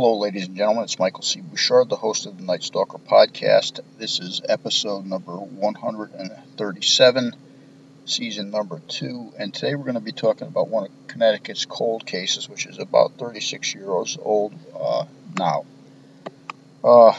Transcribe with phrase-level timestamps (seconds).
[0.00, 0.84] Hello, ladies and gentlemen.
[0.84, 1.40] It's Michael C.
[1.40, 3.80] Bouchard, the host of the Night Stalker podcast.
[3.98, 7.34] This is episode number 137,
[8.04, 9.32] season number two.
[9.36, 12.78] And today we're going to be talking about one of Connecticut's cold cases, which is
[12.78, 15.04] about 36 years old uh,
[15.36, 15.64] now.
[16.84, 17.14] Uh,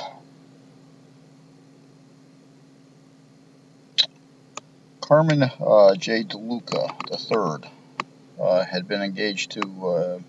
[5.01, 6.23] Carmen uh, J.
[6.23, 7.69] DeLuca III
[8.39, 10.19] uh, had been engaged to uh,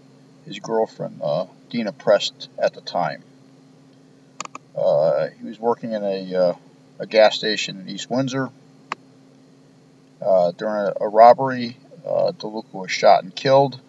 [0.46, 3.22] his girlfriend, uh, Dina Prest, at the time.
[4.76, 6.54] Uh, he was working in a, uh,
[6.98, 8.50] a gas station in East Windsor.
[10.20, 13.80] Uh, during a, a robbery, uh, DeLuca was shot and killed.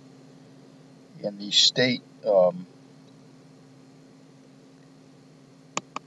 [1.24, 2.66] And the state um,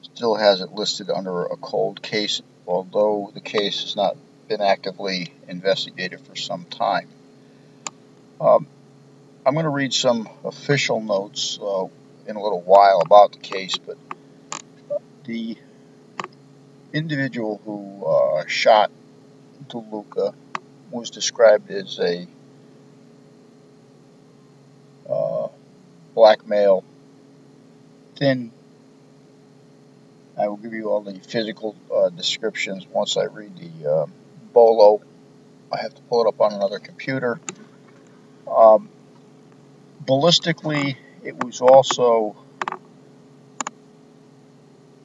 [0.03, 4.17] still has it listed under a cold case, although the case has not
[4.49, 7.09] been actively investigated for some time.
[8.41, 8.67] Um,
[9.47, 11.85] I'm going to read some official notes uh,
[12.27, 13.99] in a little while about the case, but
[15.25, 15.59] the
[16.95, 18.91] individual who uh, shot
[19.69, 20.35] DeLuca
[20.91, 22.27] was described as a
[25.11, 25.49] uh,
[26.15, 26.83] black male,
[28.17, 28.51] thin.
[30.39, 34.07] I will give you all the physical uh, descriptions once I read the uh,
[34.55, 35.03] bolo.
[35.71, 37.39] I have to pull it up on another computer.
[38.49, 38.89] Um,
[40.07, 42.37] ballistically, it was also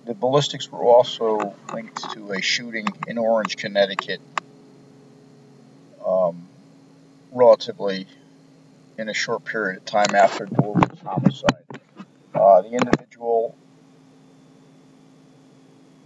[0.05, 4.19] the ballistics were also linked to a shooting in Orange, Connecticut,
[6.05, 6.47] um,
[7.31, 8.07] relatively
[8.97, 11.63] in a short period of time after Dora's homicide.
[12.33, 13.55] Uh, the individual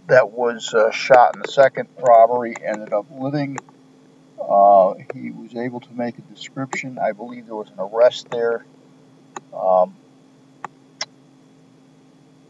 [0.06, 3.58] that was uh, shot in the second robbery ended up living.
[4.38, 6.98] Uh, he was able to make a description.
[6.98, 8.66] I believe there was an arrest there.
[9.54, 9.96] Um,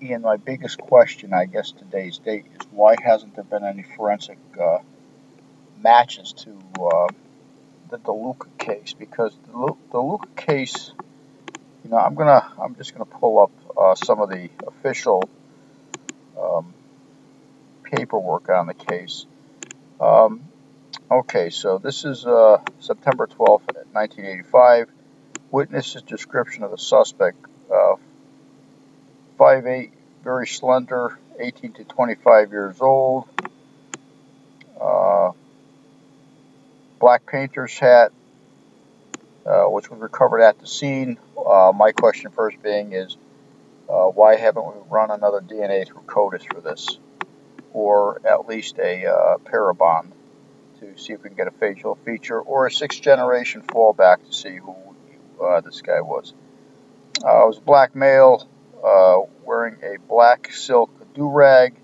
[0.00, 4.38] and my biggest question, I guess, today's date is why hasn't there been any forensic
[4.61, 4.78] uh,
[5.80, 6.51] matches to
[6.83, 7.08] uh,
[7.90, 8.95] the DeLuca case?
[8.98, 9.52] Because the,
[9.92, 10.92] DeLuca case,
[11.84, 15.29] you know, I'm gonna, I'm just gonna pull up uh, some of the official
[16.40, 16.74] um,
[17.83, 19.27] paperwork on the case.
[20.00, 20.42] Um,
[21.11, 24.89] okay, so this is uh, September 12th, 1985.
[25.50, 27.36] Witness's description of the suspect,
[27.72, 27.96] uh,
[29.38, 29.90] 5'8",
[30.22, 33.28] very slender, 18 to 25 years old,
[34.80, 35.32] uh,
[36.98, 38.12] black painter's hat,
[39.46, 41.18] uh, which was recovered at the scene.
[41.36, 43.16] Uh, my question first being is,
[43.88, 46.98] uh, why haven't we run another DNA through CODIS for this?
[47.72, 50.12] Or at least a uh, Parabon
[50.80, 54.32] to see if we can get a facial feature, or a sixth generation fallback to
[54.32, 54.74] see who
[55.42, 56.33] uh, this guy was.
[57.18, 58.46] Uh, was a black male
[58.84, 61.74] uh, wearing a black silk do rag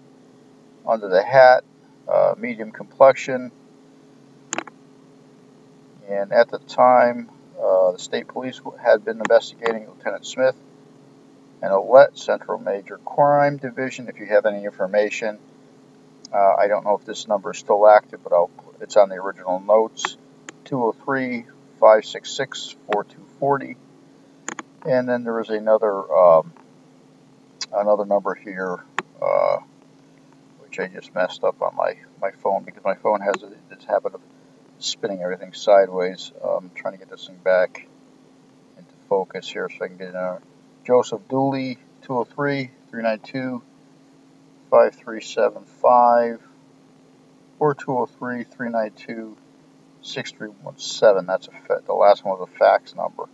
[0.87, 1.65] under the hat,
[2.09, 3.53] uh, medium complexion.
[6.09, 10.57] And at the time, uh, the state police had been investigating Lieutenant Smith
[11.63, 14.09] and Olette Central Major Crime Division.
[14.09, 15.39] If you have any information,
[16.33, 18.51] uh, I don't know if this number is still active, but I'll,
[18.81, 20.17] it's on the original notes
[20.65, 21.45] 203
[21.81, 23.77] 566 4240.
[24.85, 26.53] And then there is another um,
[27.73, 28.85] another number here,
[29.21, 29.59] uh,
[30.61, 34.15] which I just messed up on my, my phone because my phone has this habit
[34.15, 34.21] of
[34.79, 36.33] spinning everything sideways.
[36.43, 37.87] I'm trying to get this thing back
[38.77, 40.43] into focus here so I can get it out.
[40.87, 43.63] Joseph Dooley, 203 392
[44.71, 46.41] 5375
[47.59, 49.37] or 203 392
[50.03, 51.27] 6317.
[51.27, 53.25] That's a fa- the last one was a fax number.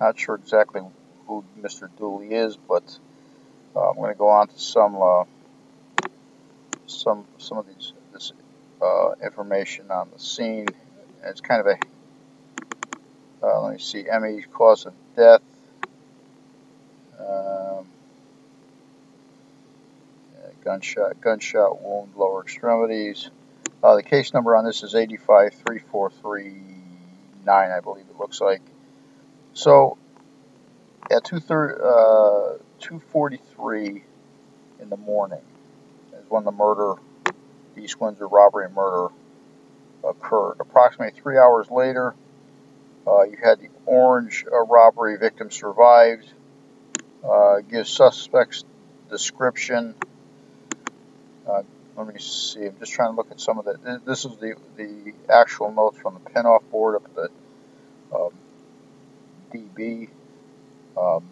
[0.00, 0.82] Not sure exactly
[1.26, 1.88] who Mr.
[1.98, 2.98] Dooley is, but
[3.74, 5.24] uh, I'm going to go on to some uh,
[6.86, 8.32] some some of these this
[8.82, 10.66] uh, information on the scene.
[11.24, 11.78] It's kind of a
[13.42, 15.42] uh, let me see ME cause of death.
[17.18, 17.86] Um,
[20.64, 23.30] gunshot gunshot wound lower extremities.
[23.82, 28.62] Uh, the case number on this is 853439, I believe it looks like.
[29.52, 29.98] So
[31.10, 32.92] at 2.43 uh,
[34.82, 35.42] in the morning
[36.14, 36.94] is when the murder,
[37.74, 39.08] the East Windsor robbery and murder
[40.04, 40.56] occurred.
[40.60, 42.14] Approximately three hours later,
[43.06, 46.32] uh, you had the Orange uh, robbery victim survived.
[47.24, 48.64] Uh, gives suspects
[49.10, 49.94] description.
[51.48, 51.62] Uh,
[51.98, 52.64] let me see.
[52.64, 54.00] I'm just trying to look at some of the.
[54.06, 57.28] This is the the actual notes from the pin-off board of the
[58.14, 58.30] um,
[59.52, 60.08] DB.
[60.96, 61.24] Um,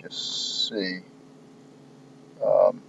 [0.00, 1.00] just see.
[2.42, 2.80] Um,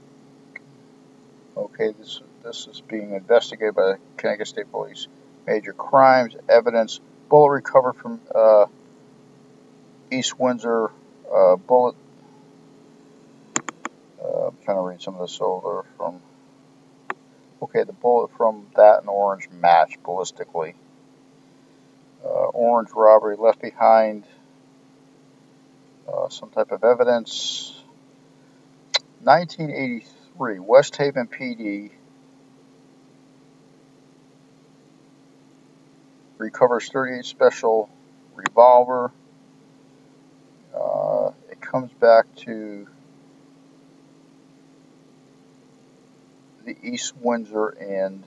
[1.57, 5.07] okay, this this is being investigated by the Connecticut State Police.
[5.45, 8.67] Major crimes, evidence, bullet recovered from uh,
[10.09, 10.91] East Windsor,
[11.33, 11.95] uh, bullet.
[14.23, 16.21] Uh, I'm trying to read some of this over from.
[17.63, 20.73] Okay, the bullet from that and orange match ballistically.
[22.21, 24.25] Uh, orange robbery left behind
[26.11, 27.81] uh, some type of evidence.
[29.21, 31.91] 1983, West Haven PD
[36.37, 37.89] recovers 38 special
[38.35, 39.09] revolver.
[40.75, 42.87] Uh, it comes back to
[46.73, 48.23] the East Windsor and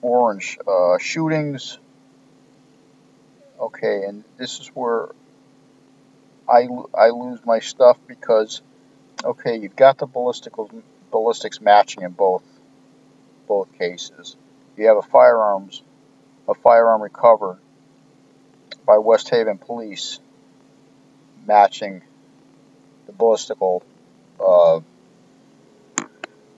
[0.00, 1.78] Orange uh, shootings.
[3.60, 5.08] Okay, and this is where
[6.48, 6.68] I,
[6.98, 8.60] I lose my stuff because,
[9.24, 10.54] okay, you've got the ballistic,
[11.10, 12.42] ballistics matching in both
[13.46, 14.36] both cases.
[14.76, 15.82] You have a firearms
[16.48, 17.58] a firearm recovered
[18.84, 20.18] by West Haven police
[21.46, 22.02] matching
[23.06, 23.84] the ballistical
[24.40, 24.80] uh,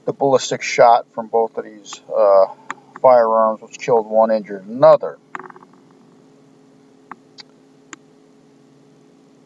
[0.04, 2.46] the ballistic shot from both of these uh,
[3.00, 5.18] firearms, which killed one, injured another.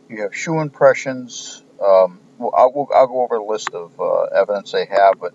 [0.09, 1.63] You have shoe impressions.
[1.85, 5.35] Um, well, I'll, I'll, go over the list of uh, evidence they have, but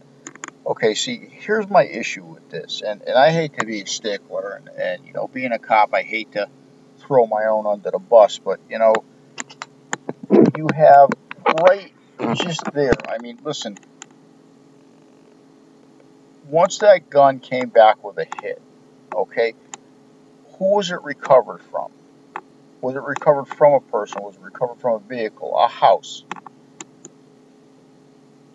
[0.66, 4.54] okay, see, here's my issue with this, and, and I hate to be a stickler,
[4.54, 6.48] and, and, you know, being a cop, I hate to
[7.00, 8.94] throw my own under the bus, but, you know,
[10.58, 11.10] you have
[11.62, 11.92] right
[12.36, 13.78] just there, I mean, listen,
[16.50, 18.62] once that gun came back with a hit,
[19.14, 19.54] okay,
[20.58, 21.92] who was it recovered from?
[22.82, 24.22] Was it recovered from a person?
[24.22, 26.24] Was it recovered from a vehicle, a house?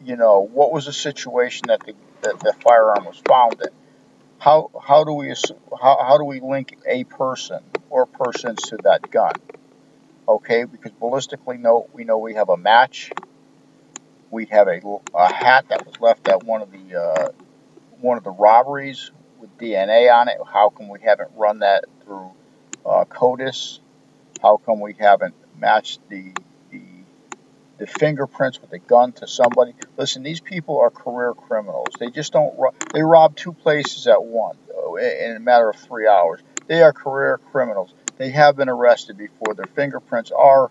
[0.05, 3.69] You know, what was the situation that the, that the firearm was found in?
[4.39, 7.61] How, how do we how, how do we link a person
[7.91, 9.33] or persons to that gun?
[10.29, 13.11] Okay, because ballistically, no, we know we have a match.
[14.31, 14.81] We have a,
[15.15, 17.29] a hat that was left at one of the uh,
[18.01, 20.37] one of the robberies with DNA on it.
[20.53, 22.33] How come we haven't run that through
[22.85, 23.81] uh, CODIS?
[24.43, 26.33] How come we haven't matched the,
[26.71, 26.81] the
[27.79, 29.75] the fingerprints with the gun to somebody?
[29.97, 31.97] Listen, these people are career criminals.
[31.99, 32.55] They just don't.
[32.93, 36.41] They rob two places at once uh, in a matter of three hours.
[36.67, 37.95] They are career criminals.
[38.17, 39.55] They have been arrested before.
[39.55, 40.71] Their fingerprints are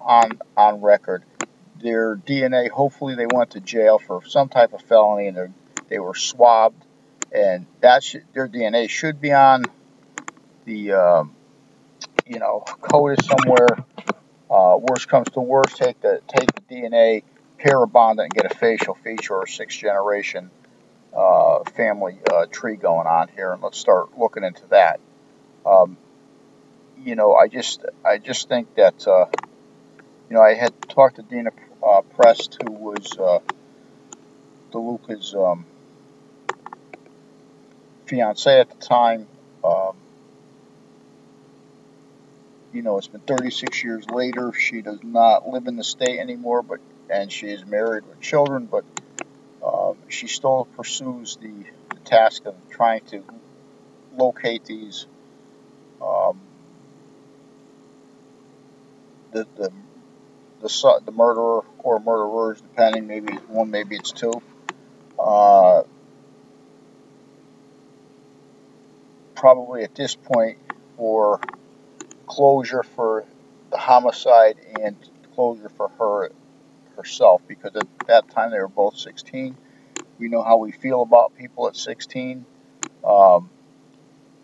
[0.00, 1.24] on on record.
[1.80, 2.68] Their DNA.
[2.70, 5.54] Hopefully, they went to jail for some type of felony, and
[5.90, 6.82] they were swabbed,
[7.30, 8.02] and that
[8.32, 9.64] their DNA should be on
[10.64, 11.34] the um,
[12.26, 13.68] you know, CODIS somewhere.
[14.50, 17.22] Uh, worst comes to worst, take the take the DNA,
[17.58, 20.50] Parabon and get a facial feature or sixth generation
[21.16, 25.00] uh, family uh, tree going on here, and let's start looking into that.
[25.66, 25.96] Um,
[27.04, 29.26] you know, I just I just think that uh,
[30.28, 31.50] you know I had talked to Dina
[31.86, 33.38] uh, Prest, who was uh,
[34.72, 35.66] DeLuca's um,
[38.10, 39.28] fiance at the time.
[39.62, 39.94] Um,
[42.72, 44.52] you know, it's been 36 years later.
[44.52, 48.66] She does not live in the state anymore, but and she is married with children,
[48.66, 48.84] but
[49.64, 51.52] um, she still pursues the,
[51.90, 53.22] the, task of trying to
[54.16, 55.06] locate these
[56.00, 56.40] um,
[59.32, 59.72] the, the
[60.60, 63.06] the the murderer or murderers, depending.
[63.06, 64.40] Maybe one, maybe it's two.
[65.18, 65.82] Uh,
[69.34, 70.58] probably at this point
[70.96, 71.40] for
[72.26, 73.24] closure for
[73.70, 74.96] the homicide and
[75.34, 76.30] closure for her
[76.96, 79.56] herself because at that time they were both 16.
[80.18, 82.44] We know how we feel about people at 16.
[83.04, 83.50] Um,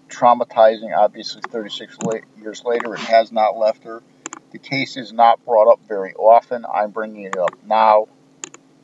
[0.09, 1.99] traumatizing, obviously, 36
[2.41, 2.95] years later.
[2.95, 4.03] It has not left her.
[4.53, 6.65] The case is not brought up very often.
[6.65, 8.07] I'm bringing it up now.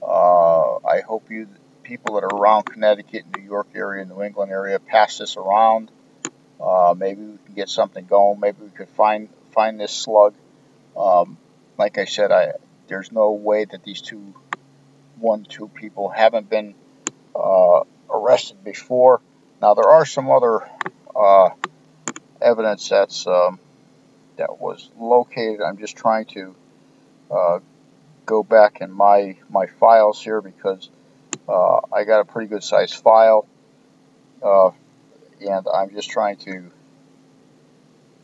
[0.02, 1.48] Uh, I hope you
[1.82, 5.90] people that are around Connecticut, New York area, New England area, pass this around.
[6.60, 8.40] Uh, maybe we can get something going.
[8.40, 10.34] Maybe we could find find this slug.
[10.96, 11.36] Um,
[11.78, 12.52] like I said, I
[12.88, 14.34] there's no way that these two,
[15.18, 16.74] one, two people haven't been
[17.34, 19.20] uh, arrested before.
[19.60, 20.68] Now there are some other
[21.16, 21.50] uh,
[22.40, 23.58] evidence that's um,
[24.36, 25.60] that was located.
[25.60, 26.54] I'm just trying to
[27.30, 27.58] uh,
[28.26, 30.90] go back in my my files here because
[31.48, 33.46] uh, I got a pretty good sized file
[34.42, 34.70] uh,
[35.40, 36.70] and I'm just trying to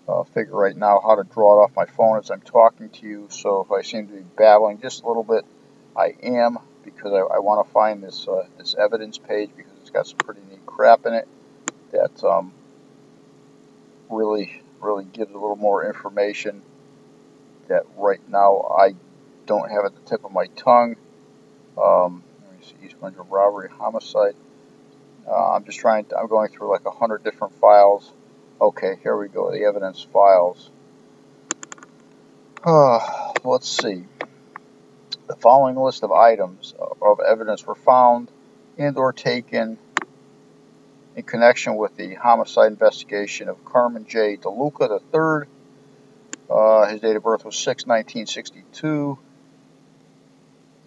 [0.09, 3.07] uh, figure right now how to draw it off my phone as I'm talking to
[3.07, 3.29] you.
[3.31, 5.45] So if I seem to be babbling just a little bit,
[5.97, 9.91] I am because I, I want to find this uh, this evidence page because it's
[9.91, 11.29] got some pretty neat crap in it
[11.93, 12.53] that um,
[14.09, 16.63] really really gives a little more information
[17.69, 18.95] that right now I
[19.47, 20.97] don't have at the tip of my tongue.
[21.77, 22.23] Um,
[22.85, 24.35] East Windsor robbery, homicide.
[25.27, 26.07] Uh, I'm just trying.
[26.07, 28.13] To, I'm going through like a hundred different files
[28.61, 30.71] Okay, here we go, the evidence files.
[32.65, 32.99] Uh,
[33.45, 34.05] let's see.
[35.29, 38.33] The following list of items of evidence were found
[38.77, 39.79] and or taken
[41.15, 44.37] in connection with the homicide investigation of Carmen J.
[44.39, 45.49] DeLuca III.
[46.51, 49.19] Uh, his date of birth was 6 1962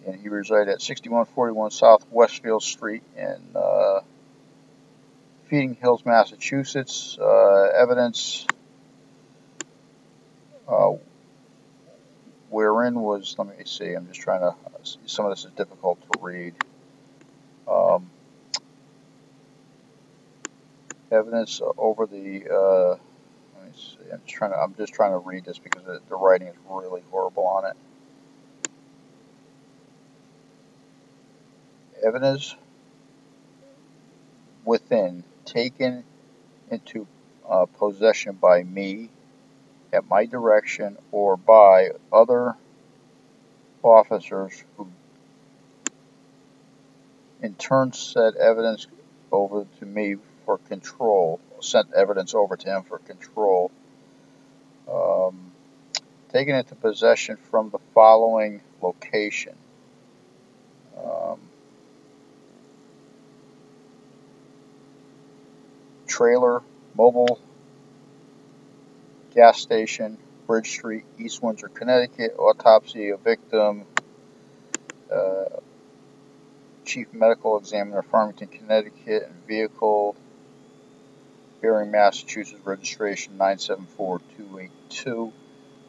[0.06, 4.00] and he resided at 6141 South Westfield Street in uh,
[5.46, 7.18] Feeding Hills, Massachusetts.
[7.20, 8.46] Uh, evidence
[10.68, 10.92] uh,
[12.50, 14.54] wherein was, let me see, I'm just trying to,
[15.06, 16.54] some of this is difficult to read.
[17.68, 18.10] Um,
[21.10, 22.90] evidence over the, uh,
[23.56, 26.00] let me see, I'm just trying to, I'm just trying to read this because the,
[26.08, 27.76] the writing is really horrible on it.
[32.04, 32.56] Evidence
[34.64, 36.04] within taken
[36.70, 37.06] into
[37.48, 39.08] uh, possession by me
[39.92, 42.54] at my direction or by other
[43.82, 44.88] officers who
[47.42, 48.86] in turn sent evidence
[49.30, 53.70] over to me for control, sent evidence over to him for control.
[54.90, 55.52] Um,
[56.32, 59.54] taken into possession from the following location.
[66.12, 66.62] Trailer,
[66.94, 67.40] mobile
[69.34, 72.36] gas station, Bridge Street, East Windsor, Connecticut.
[72.38, 73.86] Autopsy of victim.
[75.10, 75.44] Uh,
[76.84, 80.14] Chief Medical Examiner, Farmington, Connecticut, and vehicle
[81.62, 85.32] bearing Massachusetts registration 974282.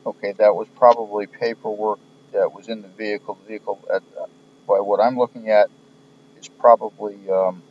[0.06, 2.00] Okay, that was probably paperwork
[2.32, 3.38] that was in the vehicle.
[3.44, 4.03] The vehicle, at,
[4.68, 5.70] by what I'm looking at,
[6.39, 7.63] is probably um,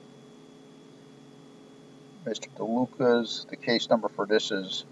[2.25, 2.49] Mr.
[2.57, 3.47] DeLuca's.
[3.51, 4.85] The case number for this is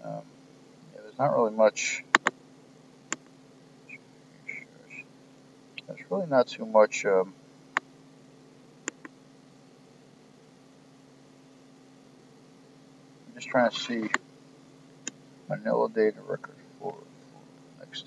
[0.03, 0.21] um,
[0.93, 2.03] yeah, there's not really much.
[5.87, 7.03] There's really not too much.
[7.05, 7.33] Um,
[13.27, 14.09] I'm just trying to see
[15.49, 18.05] Manila data record for, for next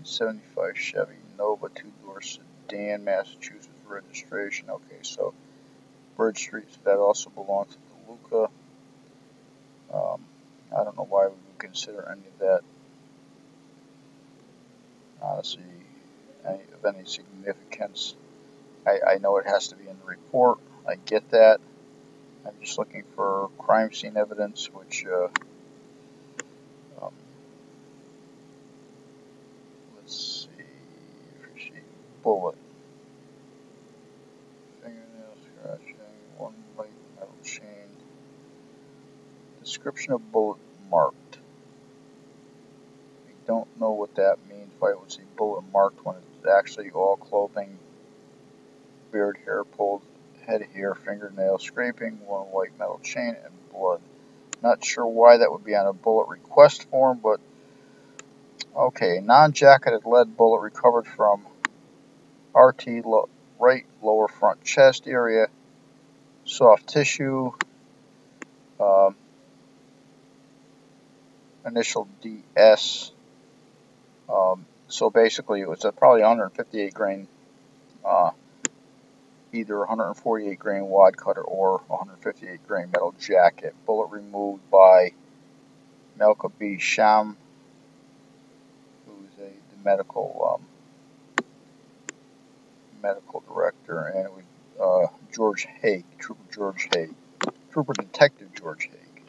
[0.00, 4.70] 1975 Chevy Nova two-door sedan, Massachusetts registration.
[4.70, 5.34] Okay, so
[6.16, 7.78] Bridge Street, so that also belongs to
[8.30, 8.48] DeLuca.
[9.92, 10.24] Um,
[10.74, 12.60] I don't know why we would consider any of that,
[15.20, 15.64] honestly,
[16.48, 18.14] any, of any significance.
[18.86, 20.60] I, I know it has to be in the report.
[20.88, 21.60] I get that.
[22.46, 25.28] I'm just looking for crime scene evidence, which uh,
[32.22, 32.56] bullet.
[34.82, 35.94] Fingernail scratching,
[36.36, 37.64] one white metal chain.
[39.62, 40.58] Description of bullet
[40.90, 41.38] marked.
[43.28, 46.90] I don't know what that means, why it would say bullet marked when it's actually
[46.90, 47.78] all clothing,
[49.12, 50.02] beard hair pulled,
[50.46, 54.00] head hair, fingernail scraping, one white metal chain, and blood.
[54.62, 57.40] Not sure why that would be on a bullet request form, but
[58.76, 59.20] okay.
[59.22, 61.46] Non-jacketed lead bullet recovered from
[62.54, 65.46] RT lo right lower front chest area,
[66.44, 67.52] soft tissue,
[68.80, 69.14] um,
[71.66, 73.12] initial DS.
[74.28, 77.28] Um, so basically, it was a probably 158 grain,
[78.04, 78.30] uh,
[79.52, 83.74] either 148 grain wad cutter or 158 grain metal jacket.
[83.86, 85.12] Bullet removed by
[86.18, 86.78] Melka B.
[86.78, 87.36] Sham,
[89.06, 91.44] who's a the medical um,
[93.02, 94.42] medical director, and we
[94.80, 97.14] uh, George Haig, Trooper George Haig,
[97.70, 99.22] Trooper Detective George Haig.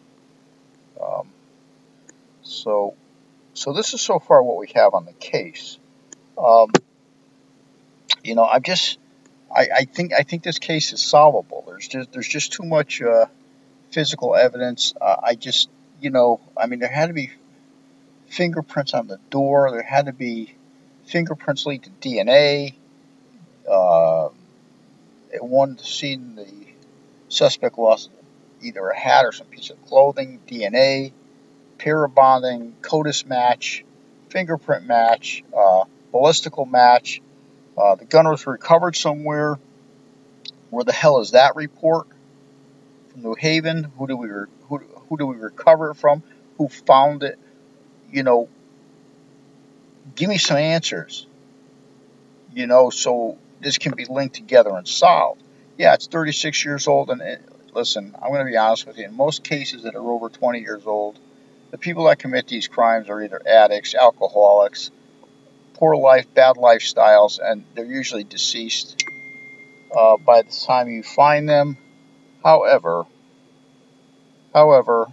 [1.01, 1.30] Um,
[2.43, 2.95] so,
[3.53, 5.77] so this is so far what we have on the case.
[6.37, 6.71] Um,
[8.23, 8.97] you know, I'm just,
[9.53, 11.63] I, I think, I think this case is solvable.
[11.67, 13.25] There's just, there's just too much uh,
[13.91, 14.93] physical evidence.
[14.99, 15.69] Uh, I just,
[15.99, 17.31] you know, I mean, there had to be
[18.27, 19.71] fingerprints on the door.
[19.71, 20.55] There had to be
[21.05, 22.75] fingerprints lead to DNA.
[23.69, 24.29] Uh,
[25.33, 26.47] at one scene, the
[27.29, 28.09] suspect lost
[28.61, 31.13] either a hat or some piece of clothing, DNA,
[31.81, 33.83] para bonding, CODIS match,
[34.29, 37.21] fingerprint match, uh, ballistical match.
[37.75, 39.57] Uh, the gun was recovered somewhere.
[40.69, 42.07] Where the hell is that report?
[43.09, 43.91] From New Haven.
[43.97, 46.21] Who do we re- who, who do we recover it from?
[46.59, 47.39] Who found it?
[48.11, 48.47] You know,
[50.15, 51.25] give me some answers.
[52.53, 55.41] You know, so this can be linked together and solved.
[55.77, 57.41] Yeah, it's 36 years old, and it,
[57.73, 59.05] listen, I'm going to be honest with you.
[59.05, 61.17] In most cases that are over 20 years old,
[61.71, 64.91] the people that commit these crimes are either addicts, alcoholics,
[65.75, 69.03] poor life, bad lifestyles, and they're usually deceased
[69.97, 71.77] uh, by the time you find them.
[72.43, 73.05] However,
[74.53, 75.07] however,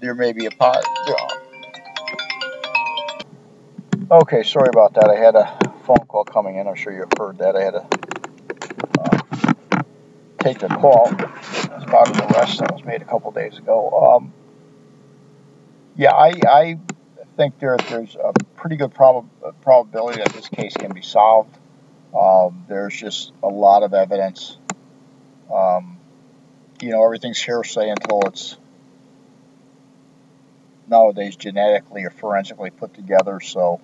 [0.00, 0.84] there may be a pot.
[4.10, 5.08] Okay, sorry about that.
[5.08, 6.66] I had a phone call coming in.
[6.66, 7.56] I'm sure you've heard that.
[7.56, 7.86] I had to
[9.00, 9.82] uh,
[10.38, 11.12] take a call
[11.86, 14.16] part of the arrest that was made a couple days ago.
[14.16, 14.32] Um,
[15.96, 16.78] yeah, I, I
[17.36, 19.28] think there, there's a pretty good prob-
[19.62, 21.56] probability that this case can be solved.
[22.16, 24.58] Um, there's just a lot of evidence.
[25.52, 25.98] Um,
[26.80, 28.56] you know, everything's hearsay until it's
[30.88, 33.40] nowadays genetically or forensically put together.
[33.40, 33.80] So,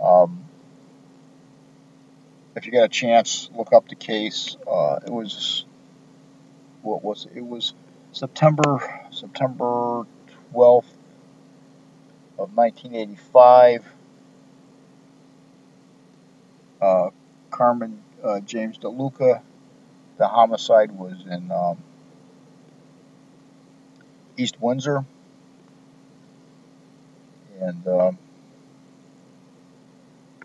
[0.00, 0.44] um,
[2.56, 4.56] if you get a chance, look up the case.
[4.68, 5.64] Uh, it was
[6.82, 7.38] what was it?
[7.38, 7.74] It was
[8.12, 8.78] September
[9.10, 10.06] September
[10.52, 10.84] 12th
[12.38, 13.84] of 1985.
[16.80, 17.10] Uh,
[17.50, 19.40] Carmen uh, James DeLuca.
[20.16, 21.82] The homicide was in um,
[24.36, 25.04] East Windsor,
[27.60, 28.18] and um,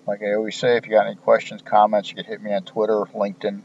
[0.08, 2.64] like I always say, if you got any questions, comments, you can hit me on
[2.64, 3.62] Twitter, LinkedIn.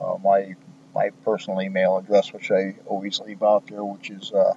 [0.00, 0.54] Uh, my
[0.94, 4.54] my personal email address, which I always leave out there, which is uh,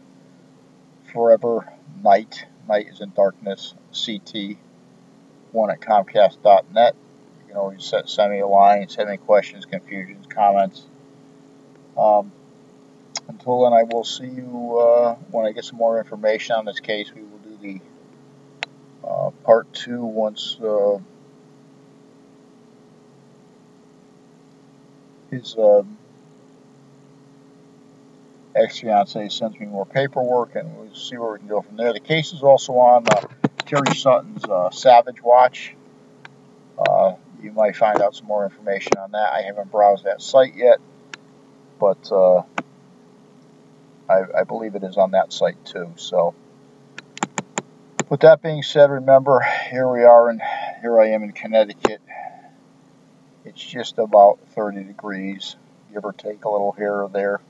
[1.18, 2.46] forever night.
[2.70, 3.74] Night is in darkness.
[3.92, 4.58] CT
[5.52, 6.96] one at Comcast.net.
[7.40, 10.86] You can always send me a line, send me questions, confusions, comments.
[11.98, 12.32] Um,
[13.28, 16.80] until then, I will see you uh, when I get some more information on this
[16.80, 17.12] case.
[17.12, 17.82] We will do the
[19.08, 21.00] uh, part two once uh,
[25.32, 25.98] his um,
[28.58, 31.94] ex fiancee sends me more paperwork and we'll see where we can go from there.
[31.94, 33.22] The case is also on uh,
[33.66, 35.76] Terry Sutton's uh, Savage Watch.
[36.78, 39.34] Uh, you might find out some more information on that.
[39.34, 40.80] I haven't browsed that site yet,
[41.80, 42.44] but uh,
[44.10, 45.94] I, I believe it is on that site too.
[45.96, 46.34] So.
[48.10, 50.42] With that being said, remember, here we are, and
[50.82, 52.00] here I am in Connecticut.
[53.44, 55.58] It's just about 30 degrees,
[55.94, 57.42] give or take a little here or there.